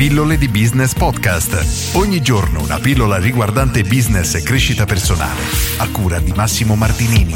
[0.00, 1.94] Pillole di Business Podcast.
[1.94, 5.42] Ogni giorno una pillola riguardante business e crescita personale.
[5.76, 7.34] A cura di Massimo Martinini.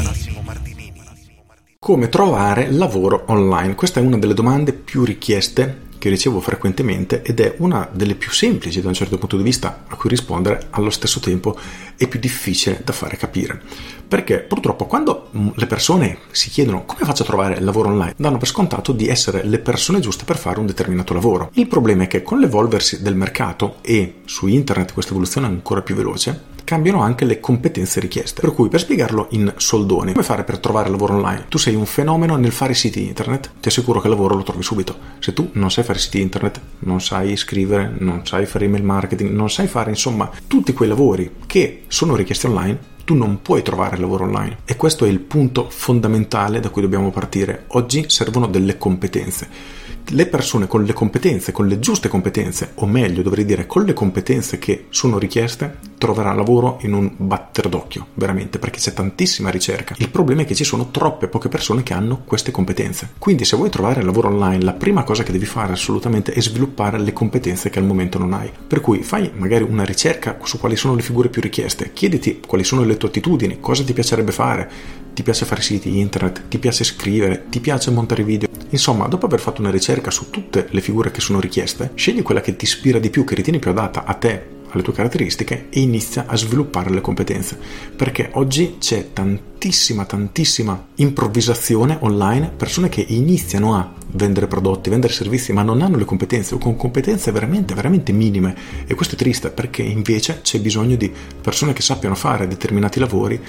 [1.77, 3.75] Come trovare lavoro online?
[3.75, 8.29] Questa è una delle domande più richieste che ricevo frequentemente ed è una delle più
[8.29, 11.57] semplici da un certo punto di vista a cui rispondere, allo stesso tempo
[11.97, 13.59] è più difficile da fare capire.
[14.07, 18.37] Perché purtroppo quando mm, le persone si chiedono come faccio a trovare lavoro online, danno
[18.37, 21.49] per scontato di essere le persone giuste per fare un determinato lavoro.
[21.53, 25.81] Il problema è che con l'evolversi del mercato e su internet questa evoluzione è ancora
[25.81, 28.41] più veloce, cambiano anche le competenze richieste.
[28.41, 31.45] Per cui, per spiegarlo in soldoni, come fare per trovare lavoro online?
[31.47, 34.63] Tu sei un fenomeno nel fare siti internet, ti assicuro che il lavoro lo trovi
[34.63, 34.97] subito.
[35.19, 39.31] Se tu non sai fare siti internet, non sai scrivere, non sai fare email marketing,
[39.31, 43.97] non sai fare insomma tutti quei lavori che sono richiesti online, tu non puoi trovare
[43.97, 47.65] lavoro online e questo è il punto fondamentale da cui dobbiamo partire.
[47.67, 53.23] Oggi servono delle competenze le persone con le competenze, con le giuste competenze, o meglio
[53.23, 58.59] dovrei dire con le competenze che sono richieste, troveranno lavoro in un batter d'occhio, veramente,
[58.59, 59.95] perché c'è tantissima ricerca.
[59.97, 63.13] Il problema è che ci sono troppe poche persone che hanno queste competenze.
[63.17, 66.99] Quindi se vuoi trovare lavoro online, la prima cosa che devi fare assolutamente è sviluppare
[66.99, 68.51] le competenze che al momento non hai.
[68.67, 72.63] Per cui fai magari una ricerca su quali sono le figure più richieste, chiediti quali
[72.63, 74.71] sono le tue attitudini, cosa ti piacerebbe fare,
[75.13, 78.47] ti piace fare siti internet, ti piace scrivere, ti piace montare video.
[78.69, 82.41] Insomma, dopo aver fatto una ricerca su tutte le figure che sono richieste, scegli quella
[82.41, 85.79] che ti ispira di più, che ritieni più adatta a te, alle tue caratteristiche e
[85.79, 87.57] inizia a sviluppare le competenze.
[87.95, 95.53] Perché oggi c'è tantissima, tantissima improvvisazione online, persone che iniziano a vendere prodotti, vendere servizi,
[95.53, 98.55] ma non hanno le competenze o con competenze veramente, veramente minime.
[98.85, 103.41] E questo è triste perché invece c'è bisogno di persone che sappiano fare determinati lavori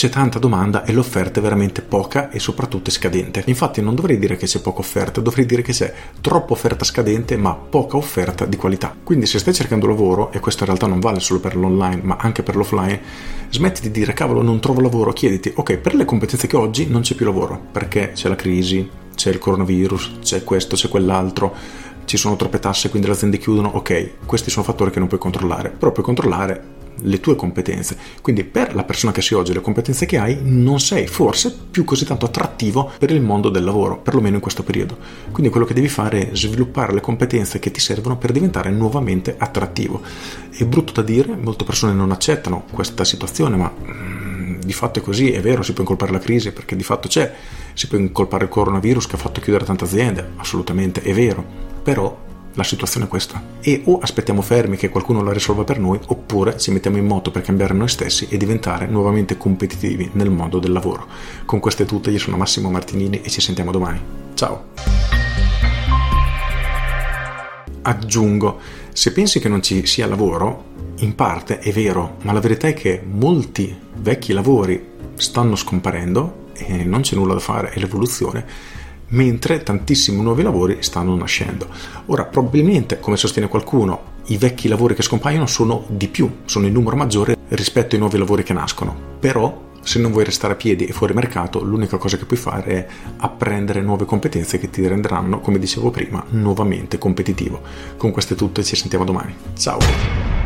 [0.00, 3.42] c'è tanta domanda e l'offerta è veramente poca e soprattutto scadente.
[3.48, 5.92] Infatti non dovrei dire che c'è poca offerta, dovrei dire che c'è
[6.22, 8.96] troppa offerta scadente ma poca offerta di qualità.
[9.04, 12.16] Quindi se stai cercando lavoro, e questo in realtà non vale solo per l'online ma
[12.18, 12.98] anche per l'offline,
[13.50, 16.86] smetti di dire cavolo non trovo lavoro, chiediti ok per le competenze che ho oggi
[16.86, 21.54] non c'è più lavoro perché c'è la crisi, c'è il coronavirus, c'è questo, c'è quell'altro
[22.06, 25.20] ci sono troppe tasse, quindi le aziende chiudono, ok, questi sono fattori che non puoi
[25.20, 27.96] controllare, però puoi controllare le tue competenze.
[28.20, 31.84] Quindi per la persona che sei oggi, le competenze che hai, non sei forse più
[31.84, 34.96] così tanto attrattivo per il mondo del lavoro, perlomeno in questo periodo.
[35.30, 39.34] Quindi quello che devi fare è sviluppare le competenze che ti servono per diventare nuovamente
[39.38, 40.00] attrattivo.
[40.50, 45.02] È brutto da dire, molte persone non accettano questa situazione, ma mm, di fatto è
[45.02, 47.32] così, è vero, si può incolpare la crisi perché di fatto c'è,
[47.74, 51.44] si può incolpare il coronavirus che ha fatto chiudere tante aziende, assolutamente è vero,
[51.82, 53.42] però la situazione è questa.
[53.60, 57.30] E o aspettiamo fermi che qualcuno la risolva per noi, oppure ci mettiamo in moto
[57.30, 61.06] per cambiare noi stessi e diventare nuovamente competitivi nel mondo del lavoro.
[61.44, 64.00] Con queste tutte, io sono Massimo Martinini e ci sentiamo domani.
[64.34, 64.64] Ciao!
[67.82, 68.60] Aggiungo,
[68.92, 72.74] se pensi che non ci sia lavoro, in parte è vero, ma la verità è
[72.74, 78.44] che molti vecchi lavori stanno scomparendo e non c'è nulla da fare, è l'evoluzione
[79.10, 81.68] mentre tantissimi nuovi lavori stanno nascendo.
[82.06, 86.72] Ora, probabilmente, come sostiene qualcuno, i vecchi lavori che scompaiono sono di più, sono in
[86.72, 88.94] numero maggiore rispetto ai nuovi lavori che nascono.
[89.18, 92.64] Però, se non vuoi restare a piedi e fuori mercato, l'unica cosa che puoi fare
[92.64, 92.86] è
[93.18, 97.60] apprendere nuove competenze che ti renderanno, come dicevo prima, nuovamente competitivo.
[97.96, 99.34] Con queste tutte ci sentiamo domani.
[99.56, 100.39] Ciao!